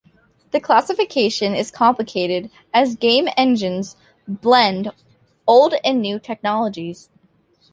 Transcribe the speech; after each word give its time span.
The 0.49 0.59
classification 0.59 1.53
is 1.53 1.69
complicated 1.69 2.49
as 2.73 2.95
game 2.95 3.27
engines 3.37 3.95
blend 4.27 4.89
old 5.45 5.75
and 5.83 6.01
new 6.01 6.17
technologies. 6.17 7.11